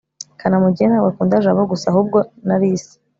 kanamugire 0.39 0.87
ntabwo 0.89 1.09
akunda 1.11 1.43
jabo 1.43 1.61
gusa 1.71 1.85
ahubwo 1.91 2.17
na 2.47 2.55
alice 2.57 2.93